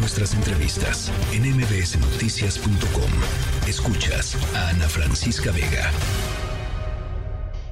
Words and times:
nuestras 0.00 0.34
entrevistas 0.34 1.12
en 1.34 1.42
mbsnoticias.com. 1.42 3.12
Escuchas 3.68 4.34
a 4.56 4.70
Ana 4.70 4.88
Francisca 4.88 5.52
Vega. 5.52 5.90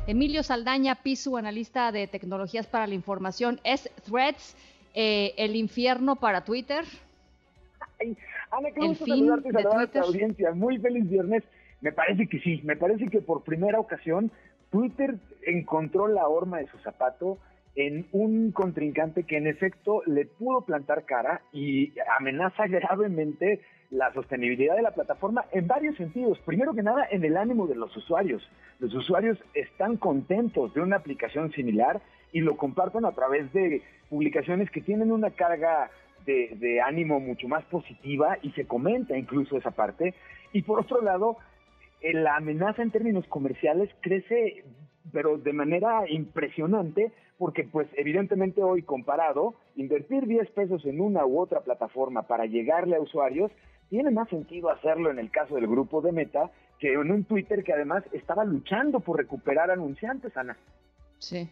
Emilio 0.06 0.42
Saldaña 0.42 0.96
Pisu, 0.96 1.38
analista 1.38 1.90
de 1.90 2.06
tecnologías 2.06 2.66
para 2.66 2.86
la 2.86 2.94
información. 2.94 3.60
¿Es 3.64 3.90
Threads 4.04 4.56
eh, 4.94 5.32
el 5.38 5.56
infierno 5.56 6.16
para 6.16 6.44
Twitter? 6.44 6.84
Ana, 8.50 8.70
qué 8.74 8.86
gusto 8.86 9.06
saludarte 9.06 9.48
y 9.48 9.52
saludar 9.52 9.80
a 9.80 9.86
tu 9.86 9.98
audiencia. 10.00 10.52
Muy 10.52 10.78
feliz 10.78 11.08
viernes. 11.08 11.44
Me 11.80 11.92
parece 11.92 12.28
que 12.28 12.40
sí, 12.40 12.60
me 12.62 12.76
parece 12.76 13.06
que 13.08 13.22
por 13.22 13.42
primera 13.42 13.80
ocasión 13.80 14.30
Twitter 14.70 15.16
encontró 15.46 16.08
la 16.08 16.28
horma 16.28 16.58
de 16.58 16.66
su 16.66 16.78
zapato 16.78 17.38
en 17.78 18.08
un 18.10 18.50
contrincante 18.50 19.22
que 19.22 19.36
en 19.36 19.46
efecto 19.46 20.02
le 20.04 20.26
pudo 20.26 20.62
plantar 20.62 21.04
cara 21.04 21.42
y 21.52 21.92
amenaza 22.18 22.66
gravemente 22.66 23.60
la 23.92 24.12
sostenibilidad 24.12 24.74
de 24.74 24.82
la 24.82 24.90
plataforma 24.90 25.44
en 25.52 25.68
varios 25.68 25.96
sentidos. 25.96 26.40
Primero 26.40 26.74
que 26.74 26.82
nada, 26.82 27.06
en 27.08 27.24
el 27.24 27.36
ánimo 27.36 27.68
de 27.68 27.76
los 27.76 27.96
usuarios. 27.96 28.42
Los 28.80 28.92
usuarios 28.94 29.38
están 29.54 29.96
contentos 29.96 30.74
de 30.74 30.80
una 30.80 30.96
aplicación 30.96 31.52
similar 31.52 32.02
y 32.32 32.40
lo 32.40 32.56
comparten 32.56 33.04
a 33.04 33.12
través 33.12 33.52
de 33.52 33.80
publicaciones 34.10 34.68
que 34.72 34.80
tienen 34.80 35.12
una 35.12 35.30
carga 35.30 35.88
de, 36.26 36.56
de 36.56 36.80
ánimo 36.80 37.20
mucho 37.20 37.46
más 37.46 37.64
positiva 37.66 38.38
y 38.42 38.50
se 38.50 38.66
comenta 38.66 39.16
incluso 39.16 39.56
esa 39.56 39.70
parte. 39.70 40.14
Y 40.52 40.62
por 40.62 40.80
otro 40.80 41.00
lado, 41.00 41.36
eh, 42.00 42.12
la 42.12 42.36
amenaza 42.36 42.82
en 42.82 42.90
términos 42.90 43.26
comerciales 43.28 43.90
crece, 44.00 44.64
pero 45.12 45.38
de 45.38 45.52
manera 45.52 46.08
impresionante, 46.08 47.12
porque 47.38 47.64
pues 47.64 47.88
evidentemente 47.96 48.62
hoy 48.62 48.82
comparado, 48.82 49.54
invertir 49.76 50.26
10 50.26 50.50
pesos 50.50 50.84
en 50.84 51.00
una 51.00 51.24
u 51.24 51.38
otra 51.38 51.60
plataforma 51.60 52.22
para 52.22 52.46
llegarle 52.46 52.96
a 52.96 53.00
usuarios, 53.00 53.50
tiene 53.88 54.10
más 54.10 54.28
sentido 54.28 54.70
hacerlo 54.70 55.10
en 55.10 55.18
el 55.18 55.30
caso 55.30 55.54
del 55.54 55.66
grupo 55.66 56.00
de 56.00 56.12
Meta 56.12 56.50
que 56.78 56.92
en 56.92 57.10
un 57.10 57.24
Twitter 57.24 57.64
que 57.64 57.72
además 57.72 58.04
estaba 58.12 58.44
luchando 58.44 59.00
por 59.00 59.18
recuperar 59.18 59.70
anunciantes, 59.70 60.36
Ana. 60.36 60.56
Sí. 61.18 61.48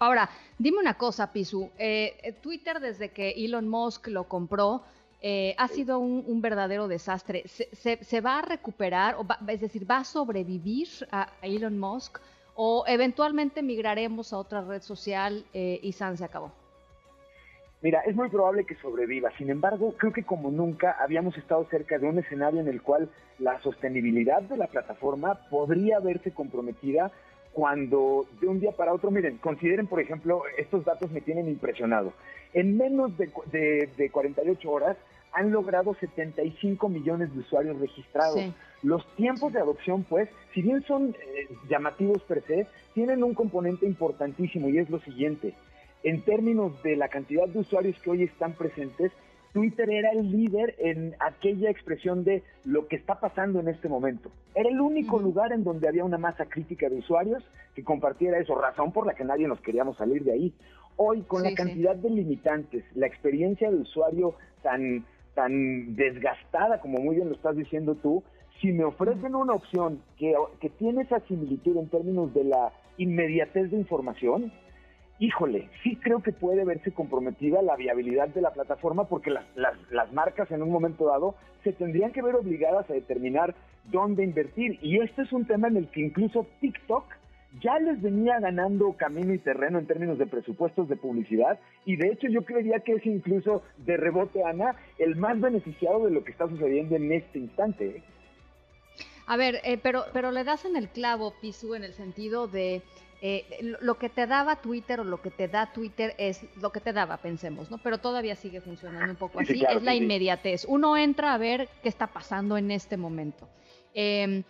Ahora, 0.00 0.28
dime 0.58 0.78
una 0.78 0.94
cosa, 0.94 1.32
Pisu. 1.32 1.70
Eh, 1.78 2.34
Twitter, 2.40 2.80
desde 2.80 3.10
que 3.10 3.30
Elon 3.30 3.68
Musk 3.68 4.08
lo 4.08 4.24
compró, 4.24 4.82
eh, 5.20 5.54
ha 5.58 5.66
sido 5.66 5.98
un, 5.98 6.40
verdadero 6.40 6.86
desastre. 6.86 7.44
¿Se, 7.46 8.20
va 8.20 8.38
a 8.38 8.42
recuperar, 8.42 9.16
o 9.16 9.26
es 9.48 9.60
decir, 9.60 9.90
va 9.90 9.98
a 9.98 10.04
sobrevivir 10.04 10.88
a, 11.10 11.32
Elon 11.42 11.78
Musk 11.78 12.18
o 12.60 12.82
eventualmente 12.88 13.62
migraremos 13.62 14.32
a 14.32 14.38
otra 14.38 14.62
red 14.62 14.82
social 14.82 15.44
eh, 15.54 15.78
y 15.80 15.92
San 15.92 16.16
se 16.16 16.24
acabó? 16.24 16.50
Mira, 17.82 18.00
es 18.00 18.16
muy 18.16 18.28
probable 18.28 18.64
que 18.64 18.74
sobreviva. 18.74 19.30
Sin 19.38 19.48
embargo, 19.48 19.94
creo 19.96 20.12
que 20.12 20.24
como 20.24 20.50
nunca 20.50 20.96
habíamos 20.98 21.36
estado 21.36 21.64
cerca 21.70 22.00
de 22.00 22.08
un 22.08 22.18
escenario 22.18 22.60
en 22.60 22.66
el 22.66 22.82
cual 22.82 23.08
la 23.38 23.60
sostenibilidad 23.62 24.42
de 24.42 24.56
la 24.56 24.66
plataforma 24.66 25.36
podría 25.48 26.00
verse 26.00 26.32
comprometida 26.32 27.12
cuando 27.52 28.26
de 28.40 28.48
un 28.48 28.58
día 28.58 28.72
para 28.72 28.92
otro, 28.92 29.12
miren, 29.12 29.38
consideren, 29.38 29.86
por 29.86 30.00
ejemplo, 30.00 30.42
estos 30.56 30.84
datos 30.84 31.12
me 31.12 31.20
tienen 31.20 31.48
impresionado. 31.48 32.12
En 32.54 32.76
menos 32.76 33.16
de, 33.16 33.88
de, 33.96 34.10
48 34.10 34.68
horas 34.68 34.96
han 35.32 35.50
logrado 35.50 35.94
75 35.94 36.88
millones 36.88 37.32
de 37.32 37.40
usuarios 37.40 37.78
registrados. 37.78 38.40
Los 38.82 39.04
tiempos 39.16 39.52
de 39.52 39.60
adopción, 39.60 40.04
pues, 40.04 40.28
si 40.54 40.62
bien 40.62 40.82
son 40.84 41.08
eh, 41.10 41.48
llamativos 41.68 42.22
per 42.22 42.42
se, 42.46 42.66
tienen 42.94 43.24
un 43.24 43.34
componente 43.34 43.86
importantísimo 43.86 44.68
y 44.68 44.78
es 44.78 44.88
lo 44.88 45.00
siguiente. 45.00 45.54
En 46.04 46.22
términos 46.22 46.80
de 46.82 46.96
la 46.96 47.08
cantidad 47.08 47.48
de 47.48 47.58
usuarios 47.58 47.98
que 48.00 48.10
hoy 48.10 48.22
están 48.22 48.52
presentes, 48.52 49.12
Twitter 49.52 49.90
era 49.90 50.10
el 50.12 50.30
líder 50.30 50.74
en 50.78 51.14
aquella 51.18 51.70
expresión 51.70 52.22
de 52.22 52.42
lo 52.64 52.86
que 52.86 52.96
está 52.96 53.18
pasando 53.18 53.60
en 53.60 53.68
este 53.68 53.88
momento. 53.88 54.30
Era 54.54 54.68
el 54.68 54.80
único 54.80 55.18
lugar 55.18 55.52
en 55.52 55.64
donde 55.64 55.88
había 55.88 56.04
una 56.04 56.18
masa 56.18 56.46
crítica 56.46 56.88
de 56.88 56.98
usuarios 56.98 57.42
que 57.74 57.82
compartiera 57.82 58.38
eso, 58.38 58.54
razón 58.54 58.92
por 58.92 59.06
la 59.06 59.14
que 59.14 59.24
nadie 59.24 59.48
nos 59.48 59.60
queríamos 59.60 59.96
salir 59.96 60.22
de 60.22 60.32
ahí. 60.32 60.54
Hoy, 60.96 61.22
con 61.22 61.42
la 61.42 61.54
cantidad 61.54 61.94
de 61.94 62.10
limitantes, 62.10 62.84
la 62.94 63.06
experiencia 63.06 63.70
de 63.70 63.76
usuario 63.76 64.34
tan, 64.62 65.04
tan 65.38 65.94
desgastada, 65.94 66.80
como 66.80 66.98
muy 66.98 67.14
bien 67.14 67.28
lo 67.28 67.36
estás 67.36 67.54
diciendo 67.54 67.94
tú, 67.94 68.24
si 68.60 68.72
me 68.72 68.82
ofrecen 68.82 69.36
una 69.36 69.52
opción 69.52 70.02
que, 70.18 70.34
que 70.60 70.68
tiene 70.68 71.02
esa 71.02 71.20
similitud 71.28 71.76
en 71.76 71.88
términos 71.88 72.34
de 72.34 72.42
la 72.42 72.72
inmediatez 72.96 73.70
de 73.70 73.76
información, 73.76 74.50
híjole, 75.20 75.68
sí 75.84 75.94
creo 76.02 76.24
que 76.24 76.32
puede 76.32 76.64
verse 76.64 76.90
comprometida 76.90 77.62
la 77.62 77.76
viabilidad 77.76 78.26
de 78.30 78.40
la 78.40 78.50
plataforma 78.50 79.04
porque 79.04 79.30
las, 79.30 79.44
las, 79.54 80.12
marcas 80.12 80.50
en 80.50 80.60
un 80.60 80.72
momento 80.72 81.06
dado 81.06 81.36
se 81.62 81.72
tendrían 81.72 82.10
que 82.10 82.20
ver 82.20 82.34
obligadas 82.34 82.90
a 82.90 82.94
determinar 82.94 83.54
dónde 83.92 84.24
invertir. 84.24 84.80
Y 84.82 84.98
este 84.98 85.22
es 85.22 85.32
un 85.32 85.46
tema 85.46 85.68
en 85.68 85.76
el 85.76 85.88
que 85.88 86.00
incluso 86.00 86.48
TikTok 86.60 87.04
ya 87.60 87.78
les 87.78 88.00
venía 88.00 88.38
ganando 88.40 88.92
camino 88.92 89.32
y 89.32 89.38
terreno 89.38 89.78
en 89.78 89.86
términos 89.86 90.18
de 90.18 90.26
presupuestos 90.26 90.88
de 90.88 90.96
publicidad 90.96 91.58
y 91.84 91.96
de 91.96 92.08
hecho 92.08 92.28
yo 92.28 92.42
creería 92.42 92.80
que 92.80 92.92
es 92.92 93.06
incluso 93.06 93.62
de 93.78 93.96
rebote, 93.96 94.44
Ana, 94.44 94.76
el 94.98 95.16
más 95.16 95.40
beneficiado 95.40 96.04
de 96.04 96.10
lo 96.10 96.24
que 96.24 96.32
está 96.32 96.48
sucediendo 96.48 96.96
en 96.96 97.10
este 97.12 97.38
instante. 97.38 97.86
¿eh? 97.86 98.02
A 99.26 99.36
ver, 99.36 99.60
eh, 99.64 99.78
pero, 99.82 100.04
pero 100.12 100.30
le 100.30 100.44
das 100.44 100.64
en 100.64 100.76
el 100.76 100.88
clavo, 100.88 101.34
Pisu, 101.40 101.74
en 101.74 101.84
el 101.84 101.94
sentido 101.94 102.48
de 102.48 102.82
eh, 103.20 103.44
lo 103.80 103.98
que 103.98 104.08
te 104.08 104.26
daba 104.26 104.56
Twitter 104.56 105.00
o 105.00 105.04
lo 105.04 105.20
que 105.20 105.30
te 105.30 105.48
da 105.48 105.72
Twitter 105.72 106.14
es 106.18 106.44
lo 106.60 106.70
que 106.70 106.80
te 106.80 106.92
daba, 106.92 107.16
pensemos, 107.16 107.70
¿no? 107.70 107.78
Pero 107.78 107.98
todavía 107.98 108.36
sigue 108.36 108.60
funcionando 108.60 109.10
un 109.10 109.16
poco 109.16 109.40
así, 109.40 109.64
es 109.68 109.82
la 109.82 109.94
inmediatez. 109.94 110.64
Uno 110.68 110.96
entra 110.96 111.34
a 111.34 111.38
ver 111.38 111.68
qué 111.82 111.88
está 111.88 112.06
pasando 112.06 112.56
en 112.56 112.70
este 112.70 112.96
momento. 112.96 113.48
Em, 113.92 114.44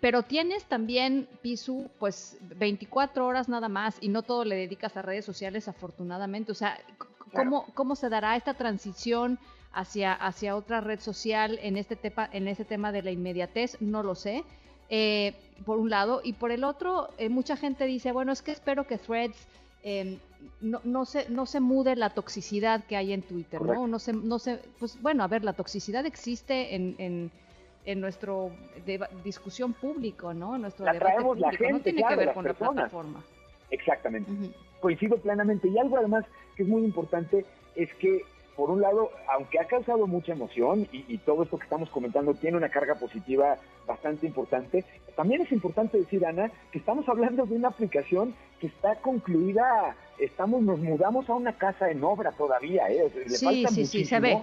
pero 0.00 0.22
tienes 0.22 0.64
también, 0.64 1.28
Pisu, 1.42 1.90
pues 1.98 2.38
24 2.40 3.26
horas 3.26 3.48
nada 3.48 3.68
más 3.68 3.96
y 4.00 4.08
no 4.08 4.22
todo 4.22 4.44
le 4.44 4.56
dedicas 4.56 4.96
a 4.96 5.02
redes 5.02 5.24
sociales, 5.24 5.68
afortunadamente. 5.68 6.52
O 6.52 6.54
sea, 6.54 6.78
¿cómo, 7.34 7.66
cómo 7.74 7.94
se 7.94 8.08
dará 8.08 8.36
esta 8.36 8.54
transición 8.54 9.38
hacia, 9.72 10.14
hacia 10.14 10.56
otra 10.56 10.80
red 10.80 11.00
social 11.00 11.58
en 11.62 11.76
este, 11.76 11.96
tema, 11.96 12.28
en 12.32 12.48
este 12.48 12.64
tema 12.64 12.92
de 12.92 13.02
la 13.02 13.10
inmediatez? 13.10 13.76
No 13.80 14.02
lo 14.02 14.14
sé. 14.14 14.44
Eh, 14.88 15.34
por 15.64 15.78
un 15.78 15.90
lado, 15.90 16.20
y 16.24 16.32
por 16.32 16.50
el 16.50 16.64
otro, 16.64 17.10
eh, 17.18 17.28
mucha 17.28 17.56
gente 17.56 17.84
dice, 17.86 18.10
bueno, 18.10 18.32
es 18.32 18.42
que 18.42 18.50
espero 18.50 18.86
que 18.86 18.98
Threads 18.98 19.36
em, 19.84 20.18
no, 20.60 20.80
no, 20.82 21.04
se, 21.04 21.28
no 21.28 21.46
se 21.46 21.60
mude 21.60 21.94
la 21.94 22.10
toxicidad 22.10 22.82
que 22.84 22.96
hay 22.96 23.12
en 23.12 23.22
Twitter, 23.22 23.62
¿no? 23.62 23.86
No 23.86 23.98
se, 23.98 24.12
no 24.12 24.38
se, 24.38 24.56
pues 24.78 25.00
bueno, 25.00 25.22
a 25.22 25.28
ver, 25.28 25.44
la 25.44 25.52
toxicidad 25.52 26.06
existe 26.06 26.74
en, 26.74 26.96
en, 26.98 27.30
en 27.84 28.00
nuestro 28.00 28.50
discusión 29.24 29.72
público, 29.72 30.34
¿no? 30.34 30.56
En 30.56 30.62
nuestro 30.62 30.84
debate 30.84 31.22
público, 31.22 31.50
no 31.70 31.80
tiene 31.80 32.02
que 32.06 32.16
ver 32.16 32.32
con 32.32 32.44
la 32.44 32.54
plataforma. 32.54 33.22
Exactamente. 33.70 34.30
Coincido 34.80 35.16
plenamente. 35.18 35.68
Y 35.68 35.78
algo 35.78 35.96
además 35.96 36.24
que 36.56 36.62
es 36.64 36.68
muy 36.68 36.82
importante 36.82 37.44
es 37.74 37.92
que 37.94 38.24
por 38.60 38.70
un 38.70 38.82
lado, 38.82 39.10
aunque 39.32 39.58
ha 39.58 39.64
causado 39.64 40.06
mucha 40.06 40.32
emoción 40.32 40.86
y, 40.92 41.16
todo 41.18 41.44
esto 41.44 41.56
que 41.56 41.64
estamos 41.64 41.88
comentando 41.88 42.34
tiene 42.34 42.58
una 42.58 42.68
carga 42.68 42.94
positiva 42.96 43.56
bastante 43.86 44.26
importante, 44.26 44.84
también 45.16 45.40
es 45.40 45.50
importante 45.50 45.96
decir, 45.96 46.26
Ana, 46.26 46.50
que 46.70 46.78
estamos 46.78 47.08
hablando 47.08 47.46
de 47.46 47.54
una 47.54 47.68
aplicación 47.68 48.34
que 48.60 48.66
está 48.66 48.96
concluida, 48.96 49.96
estamos, 50.18 50.60
nos 50.60 50.78
mudamos 50.78 51.30
a 51.30 51.34
una 51.36 51.54
casa 51.56 51.90
en 51.90 52.04
obra 52.04 52.32
todavía, 52.32 52.86
¿eh? 52.90 53.10
sí, 53.28 53.64
sí, 53.66 53.86
sí, 53.86 54.04
se 54.04 54.20
ve. 54.20 54.42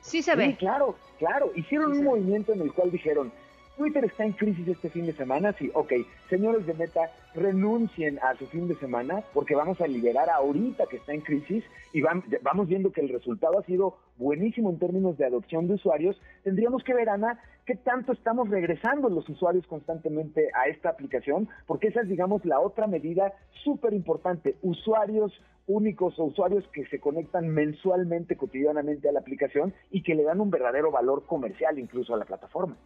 Sí 0.00 0.22
se 0.22 0.34
ve. 0.34 0.56
claro, 0.56 0.96
claro. 1.18 1.50
Hicieron 1.54 1.92
un 1.92 2.04
movimiento 2.04 2.52
en 2.52 2.62
el 2.62 2.72
cual 2.72 2.90
dijeron, 2.90 3.32
Twitter 3.78 4.04
está 4.04 4.24
en 4.24 4.32
crisis 4.32 4.66
este 4.66 4.90
fin 4.90 5.06
de 5.06 5.12
semana, 5.12 5.52
sí, 5.52 5.70
ok, 5.72 5.92
señores 6.28 6.66
de 6.66 6.74
Meta, 6.74 7.12
renuncien 7.32 8.18
a 8.18 8.34
su 8.34 8.44
fin 8.48 8.66
de 8.66 8.74
semana 8.74 9.22
porque 9.32 9.54
vamos 9.54 9.80
a 9.80 9.86
liberar 9.86 10.28
ahorita 10.30 10.86
que 10.86 10.96
está 10.96 11.12
en 11.12 11.20
crisis 11.20 11.62
y 11.92 12.02
vamos 12.02 12.66
viendo 12.66 12.90
que 12.90 13.02
el 13.02 13.08
resultado 13.08 13.56
ha 13.56 13.62
sido 13.62 13.96
buenísimo 14.16 14.70
en 14.70 14.80
términos 14.80 15.16
de 15.16 15.26
adopción 15.26 15.68
de 15.68 15.74
usuarios. 15.74 16.20
Tendríamos 16.42 16.82
que 16.82 16.92
ver, 16.92 17.08
Ana, 17.08 17.38
qué 17.66 17.76
tanto 17.76 18.12
estamos 18.12 18.50
regresando 18.50 19.08
los 19.08 19.28
usuarios 19.28 19.64
constantemente 19.68 20.48
a 20.54 20.66
esta 20.66 20.88
aplicación, 20.88 21.48
porque 21.68 21.86
esa 21.86 22.00
es, 22.00 22.08
digamos, 22.08 22.44
la 22.44 22.58
otra 22.58 22.88
medida 22.88 23.32
súper 23.62 23.92
importante. 23.94 24.56
Usuarios 24.62 25.32
únicos 25.68 26.18
o 26.18 26.24
usuarios 26.24 26.66
que 26.72 26.84
se 26.86 26.98
conectan 26.98 27.46
mensualmente, 27.46 28.36
cotidianamente 28.36 29.08
a 29.08 29.12
la 29.12 29.20
aplicación 29.20 29.72
y 29.92 30.02
que 30.02 30.16
le 30.16 30.24
dan 30.24 30.40
un 30.40 30.50
verdadero 30.50 30.90
valor 30.90 31.26
comercial 31.26 31.78
incluso 31.78 32.12
a 32.12 32.18
la 32.18 32.24
plataforma. 32.24 32.76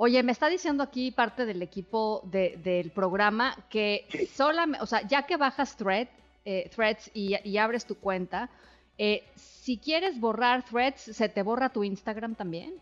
Oye, 0.00 0.22
me 0.22 0.30
está 0.30 0.48
diciendo 0.48 0.84
aquí 0.84 1.10
parte 1.10 1.44
del 1.44 1.60
equipo 1.60 2.22
del 2.24 2.92
programa 2.92 3.56
que 3.68 4.06
solamente, 4.32 4.80
o 4.80 4.86
sea, 4.86 5.02
ya 5.02 5.26
que 5.26 5.36
bajas 5.36 5.76
thread, 5.76 6.06
eh, 6.44 6.70
threads 6.72 7.10
y, 7.14 7.56
abres 7.58 7.84
tu 7.84 7.96
cuenta, 7.96 8.48
eh, 8.96 9.24
si 9.34 9.76
quieres 9.76 10.20
borrar 10.20 10.62
threads, 10.64 11.00
¿se 11.00 11.28
te 11.28 11.42
borra 11.42 11.70
tu 11.70 11.82
Instagram 11.82 12.36
también? 12.36 12.74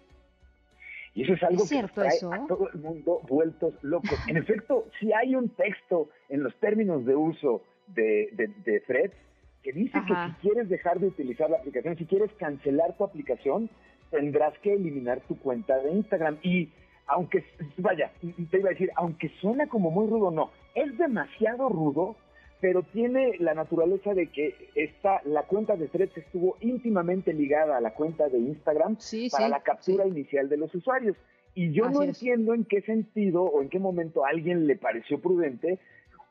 Y 1.14 1.22
eso 1.22 1.32
es 1.32 1.42
algo 1.42 1.66
que 1.66 1.82
trae 1.94 2.18
a 2.30 2.46
todo 2.46 2.68
el 2.74 2.80
mundo 2.80 3.22
vueltos 3.26 3.72
locos. 3.82 4.18
En 4.28 4.36
efecto, 4.36 4.84
si 5.00 5.10
hay 5.14 5.34
un 5.34 5.48
texto 5.48 6.10
en 6.28 6.42
los 6.42 6.54
términos 6.56 7.06
de 7.06 7.16
uso 7.16 7.62
de, 7.86 8.28
de, 8.62 8.80
threads, 8.80 9.16
que 9.62 9.72
dice 9.72 9.98
que 10.06 10.14
si 10.14 10.32
quieres 10.42 10.68
dejar 10.68 11.00
de 11.00 11.06
utilizar 11.06 11.48
la 11.48 11.56
aplicación, 11.56 11.96
si 11.96 12.04
quieres 12.04 12.30
cancelar 12.34 12.94
tu 12.98 13.04
aplicación, 13.04 13.70
tendrás 14.10 14.56
que 14.58 14.74
eliminar 14.74 15.22
tu 15.22 15.38
cuenta 15.38 15.78
de 15.78 15.92
Instagram. 15.92 16.36
Y 16.42 16.68
aunque, 17.06 17.44
vaya, 17.78 18.10
te 18.50 18.58
iba 18.58 18.68
a 18.68 18.72
decir, 18.72 18.90
aunque 18.96 19.30
suena 19.40 19.66
como 19.68 19.90
muy 19.90 20.08
rudo, 20.08 20.30
no, 20.30 20.50
es 20.74 20.96
demasiado 20.98 21.68
rudo, 21.68 22.16
pero 22.60 22.82
tiene 22.82 23.32
la 23.38 23.54
naturaleza 23.54 24.14
de 24.14 24.28
que 24.28 24.54
esta, 24.74 25.20
la 25.24 25.42
cuenta 25.42 25.76
de 25.76 25.88
Threads 25.88 26.16
estuvo 26.16 26.56
íntimamente 26.60 27.32
ligada 27.32 27.76
a 27.76 27.80
la 27.80 27.92
cuenta 27.94 28.28
de 28.28 28.38
Instagram 28.38 28.96
para 29.30 29.48
la 29.48 29.60
captura 29.62 30.06
inicial 30.06 30.48
de 30.48 30.56
los 30.56 30.74
usuarios. 30.74 31.16
Y 31.54 31.72
yo 31.72 31.88
no 31.88 32.02
entiendo 32.02 32.54
en 32.54 32.64
qué 32.64 32.82
sentido 32.82 33.42
o 33.42 33.62
en 33.62 33.68
qué 33.68 33.78
momento 33.78 34.24
a 34.24 34.28
alguien 34.30 34.66
le 34.66 34.76
pareció 34.76 35.20
prudente 35.20 35.78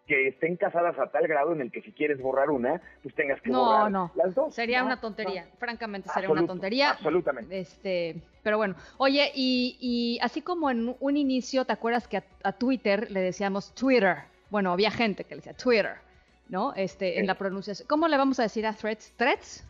que 0.08 0.28
estén 0.28 0.56
casadas 0.56 0.98
a 1.00 1.08
tal 1.08 1.28
grado 1.28 1.54
en 1.54 1.62
el 1.62 1.72
que 1.72 1.82
si 1.82 1.92
quieres 1.92 2.22
borrar 2.22 2.50
una, 2.50 2.82
pues 3.02 3.16
tengas 3.16 3.42
que 3.42 3.50
borrar 3.52 3.92
las 4.16 4.36
dos. 4.36 4.54
Sería 4.54 4.84
una 4.84 5.00
tontería, 5.02 5.48
francamente 5.58 6.10
sería 6.10 6.30
una 6.30 6.46
tontería. 6.46 6.92
Absolutamente. 6.92 7.60
Este, 7.60 8.16
pero 8.44 8.58
bueno, 8.58 8.76
oye, 8.98 9.32
y, 9.34 10.20
así 10.22 10.42
como 10.42 10.70
en 10.70 10.96
un 11.00 11.18
inicio, 11.18 11.66
¿te 11.66 11.74
acuerdas 11.74 12.08
que 12.08 12.22
a, 12.44 12.52
Twitter 12.54 13.10
le 13.10 13.22
decíamos 13.22 13.74
Twitter? 13.74 14.18
Bueno, 14.50 14.72
había 14.72 14.92
gente 14.92 15.24
que 15.24 15.36
le 15.36 15.38
decía 15.38 15.54
Twitter, 15.54 15.96
¿no? 16.50 16.74
Este, 16.76 17.20
en 17.20 17.26
la 17.26 17.36
pronunciación. 17.36 17.88
¿Cómo 17.88 18.08
le 18.08 18.18
vamos 18.18 18.40
a 18.40 18.44
decir 18.44 18.66
a 18.68 18.74
Threads? 18.74 19.14
¿Threads? 19.18 19.66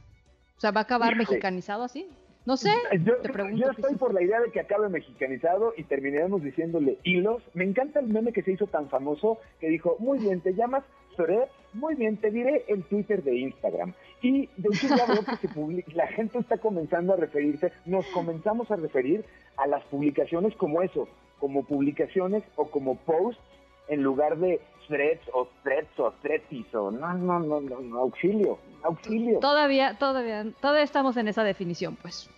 O 0.58 0.60
sea, 0.60 0.72
¿va 0.72 0.82
a 0.82 0.84
acabar 0.84 1.16
mexicanizado 1.16 1.84
así? 1.84 2.08
No 2.46 2.58
sé, 2.58 2.70
yo, 3.04 3.16
Yo 3.56 3.72
estoy 3.72 3.96
por 3.96 4.14
la 4.14 4.22
idea 4.22 4.40
de 4.40 4.52
que 4.52 4.60
acabe 4.60 4.88
mexicanizado 4.90 5.74
y 5.76 5.84
terminaremos 5.84 6.44
diciéndole 6.44 7.00
hilos. 7.04 7.42
Me 7.56 7.64
encanta 7.64 8.00
el 8.00 8.08
meme 8.08 8.34
que 8.34 8.44
se 8.44 8.52
hizo 8.52 8.68
tan 8.68 8.88
famoso 8.90 9.40
que 9.60 9.68
dijo, 9.68 9.96
muy 9.98 10.20
bien, 10.20 10.42
te 10.42 10.54
llamas 10.54 10.84
Threads, 11.16 11.52
muy 11.74 11.96
bien, 11.96 12.18
te 12.18 12.30
diré 12.30 12.66
el 12.68 12.84
Twitter 12.84 13.24
de 13.24 13.36
Instagram. 13.36 13.94
Y 14.22 14.48
de 14.58 14.70
hecho 14.72 14.88
ya 14.96 15.06
veo 15.08 15.24
que 15.24 15.38
se 15.38 15.48
publica, 15.48 15.92
la 15.96 16.08
gente 16.08 16.38
está 16.38 16.58
comenzando 16.58 17.14
a 17.14 17.16
referirse, 17.16 17.72
nos 17.86 18.06
comenzamos 18.08 18.70
a 18.70 18.76
referir 18.76 19.26
a 19.58 19.66
las 19.66 19.84
publicaciones 19.86 20.56
como 20.56 20.84
eso, 20.84 21.08
como 21.40 21.64
publicaciones 21.64 22.44
o 22.58 22.70
como 22.70 22.96
posts 22.96 23.42
en 23.88 24.04
lugar 24.04 24.38
de 24.38 24.62
threads 24.88 25.22
o 25.34 25.48
threads 25.64 26.00
o 26.00 26.12
threads 26.22 26.74
o 26.74 26.92
no, 26.92 27.14
no, 27.14 27.40
no, 27.40 27.62
no, 27.62 28.00
auxilio, 28.00 28.58
auxilio. 28.84 29.40
Todavía, 29.40 29.98
todavía, 29.98 30.46
todavía 30.62 30.84
estamos 30.84 31.18
en 31.18 31.28
esa 31.28 31.44
definición, 31.44 31.96
pues. 31.96 32.30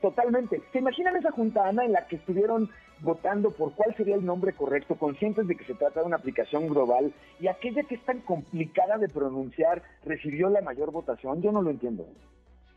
Totalmente. 0.00 0.62
¿Se 0.72 0.78
imaginan 0.78 1.16
esa 1.16 1.30
junta, 1.30 1.66
Ana, 1.66 1.84
en 1.84 1.92
la 1.92 2.06
que 2.06 2.16
estuvieron 2.16 2.70
votando 3.00 3.50
por 3.50 3.72
cuál 3.74 3.94
sería 3.96 4.14
el 4.14 4.24
nombre 4.24 4.52
correcto, 4.52 4.96
conscientes 4.96 5.46
de 5.46 5.56
que 5.56 5.64
se 5.64 5.74
trata 5.74 6.00
de 6.00 6.06
una 6.06 6.16
aplicación 6.16 6.68
global 6.68 7.12
y 7.40 7.48
aquella 7.48 7.82
que 7.82 7.96
es 7.96 8.04
tan 8.04 8.20
complicada 8.20 8.98
de 8.98 9.08
pronunciar 9.08 9.82
recibió 10.04 10.48
la 10.48 10.60
mayor 10.60 10.92
votación? 10.92 11.42
Yo 11.42 11.52
no 11.52 11.62
lo 11.62 11.70
entiendo. 11.70 12.06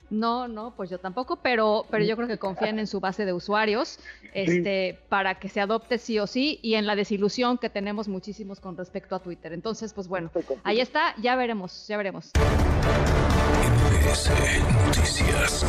No, 0.09 0.47
no, 0.47 0.73
pues 0.75 0.89
yo 0.89 0.99
tampoco, 0.99 1.35
pero, 1.37 1.85
pero 1.91 2.03
yo 2.03 2.15
creo 2.15 2.27
que 2.27 2.39
confían 2.39 2.79
en 2.79 2.87
su 2.87 2.99
base 2.99 3.25
de 3.25 3.33
usuarios 3.33 3.99
este, 4.33 4.97
para 5.07 5.35
que 5.35 5.49
se 5.49 5.61
adopte 5.61 5.99
sí 5.99 6.17
o 6.17 6.25
sí 6.25 6.59
y 6.63 6.75
en 6.75 6.87
la 6.87 6.95
desilusión 6.95 7.59
que 7.59 7.69
tenemos 7.69 8.07
muchísimos 8.07 8.59
con 8.59 8.75
respecto 8.75 9.15
a 9.15 9.19
Twitter. 9.19 9.53
Entonces, 9.53 9.93
pues 9.93 10.07
bueno, 10.07 10.31
ahí 10.63 10.81
está, 10.81 11.13
ya 11.21 11.35
veremos, 11.35 11.87
ya 11.87 11.97
veremos. 11.97 12.31
Noticias. 14.87 15.65